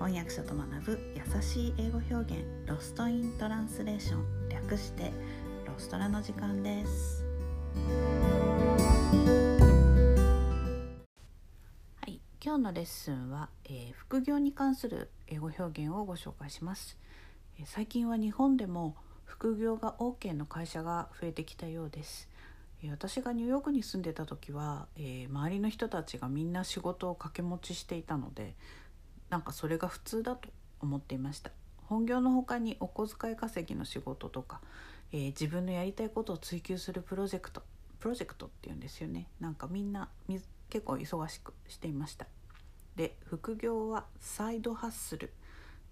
[0.00, 5.12] 翻訳者と学ぶ優しい英語表現ロストイントランスレーション略して
[5.66, 7.22] ロストラの時間です。
[12.00, 16.96] はい今日のレッスンは、えー、副業に関する英語表現をご紹介します、
[17.58, 22.26] えー、最近は日本でも副業が OK の会社が増えてきたようです。
[22.90, 28.54] 私がニューヨークに住んでた時は、えー、周りの人たちがみんな仕事を掛け持ちしていたので
[29.30, 30.48] なんかそれが普通だと
[30.80, 31.50] 思っていました。
[31.86, 34.60] 本業の他にお小遣い稼ぎの仕事とか、
[35.12, 37.62] えー、自分のやりたいことを追求するプロジェクト
[37.98, 39.28] プロジェクトっていうんですよね。
[39.40, 40.08] なんかみんな
[40.68, 42.26] 結構忙しくしていました。
[42.96, 45.32] で副業はサイドハッスル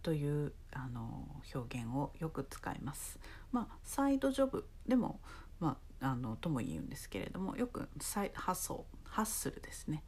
[0.03, 3.19] というあの表現をよく使います。
[3.53, 5.21] まあサイドジョブでも
[5.61, 10.03] まああのとも言うんですけれどもよくサイハッソハッスルですね。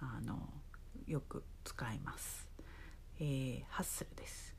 [0.00, 0.38] あの
[1.06, 2.49] よく使います。
[3.20, 4.54] えー、ハッスルです。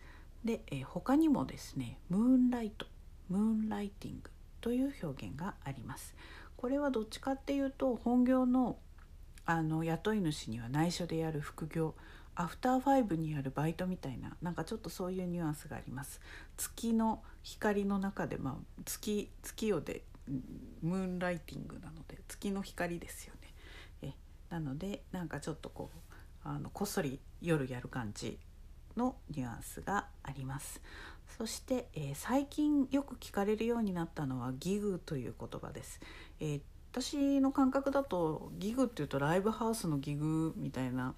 [0.46, 2.86] で、えー、他にもですねムーンライト
[3.30, 4.30] ムーンライティング
[4.62, 6.16] という表現があります。
[6.56, 8.78] これはどっちかっていうと本業の
[9.46, 11.96] あの雇い主には内緒でやる副業
[12.36, 16.22] アフターファイブにあるバイトみたいななんかちょっとそういうニュアンスがあります
[16.58, 20.04] 月の光の中で、まあ、月月夜で
[20.82, 23.54] ムーンライティングなので月の光ですよね
[24.04, 25.98] えなのでなんかちょっとこう
[26.44, 28.40] あのこっそり夜やる感じ
[29.02, 30.80] のニュアンスがあります。
[31.38, 36.00] そして、えー、最近よく聞かれるようになったのはギグという言葉です、
[36.40, 41.16] えー、私の感覚だとギグっていうとライブハウスのギグみたいな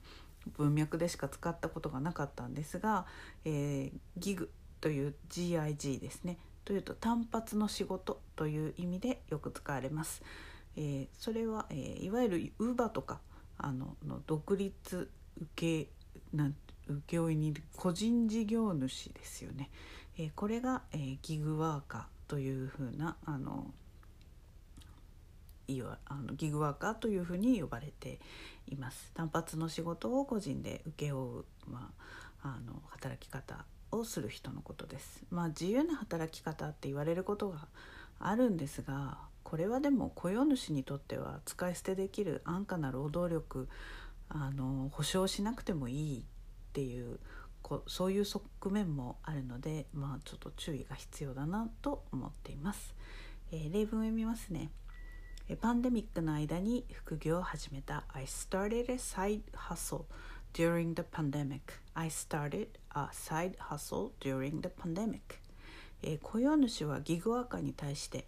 [0.56, 3.06] 文脈でしか使ったことがなかったんですが、
[3.44, 6.38] えー、ギグという GIG ですね。
[6.64, 10.22] というと単発の仕事という意味でよく使われます、
[10.78, 13.20] えー、それは、えー、いわゆる Uber とか
[13.58, 15.10] あのの独立
[15.42, 15.90] 受け
[16.34, 16.56] なん
[16.88, 19.70] 請負にいる個人事業主ですよね。
[20.18, 23.74] えー、これが、えー、ギグワーカーというふうなあの
[25.68, 28.20] いわあのギグワーカーというふうに呼ばれて
[28.68, 31.92] います単発の仕事を個人で請け負う、ま
[32.44, 35.24] あ、あの働き方をする人のことです。
[35.30, 37.68] まあ、自由な働き方って言われることが
[38.20, 43.68] あるんですがこれはでも雇用主にとっては使い捨てできる安価な労働力
[44.30, 46.26] あの保証しなくてもいい
[46.74, 47.20] っていう
[47.62, 52.96] こそういう側面もあるのでまあちょっと注意が必要だなと思っています。
[53.52, 54.72] えー、例文を読みますね。
[55.62, 60.06] パンデミックの間に副業を始めた I started a side hustle
[60.54, 61.60] during the pandemic.
[61.94, 65.20] I started a side hustle during the pandemic.
[66.02, 68.26] えー、雇用主はギグワーカーに対して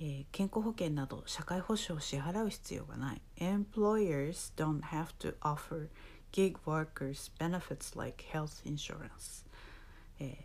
[0.00, 3.22] えー、健康保険など社会保障を支払う必要がない。
[3.38, 5.88] Employers don't have to offer
[6.32, 9.44] gig workers benefits like health insurance.
[10.20, 10.44] え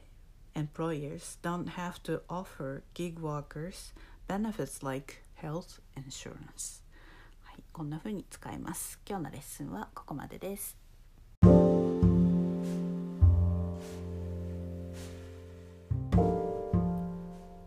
[0.55, 3.93] ー、Employers don't have to offer gig workers
[4.27, 6.83] benefits like health insurance.
[7.41, 8.99] はい、こんな風に使います。
[9.07, 10.77] 今日のレッスンはここまでです。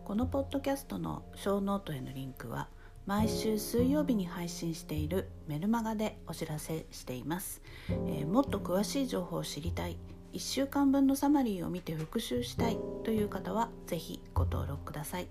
[0.07, 2.69] このポッドキャストのショーノートへのリンクは
[3.07, 9.97] 毎週水曜日に配信しているメルマガでお知らせしています、えー、もっと詳しい情報を知りたい。
[10.33, 15.29] 1週間分のサマリーを見て復習したいという方は是非ご登録ください、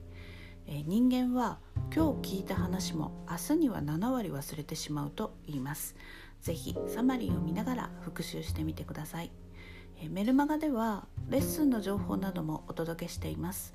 [0.66, 1.59] えー、人間は
[1.94, 5.97] 今日聞いた話も明日には7割忘れてしまうと言います。
[6.41, 9.31] 是非サマリーを見ながら復習してみてください。
[10.10, 13.75] メルマガではレッスンの情報などもお届けしています。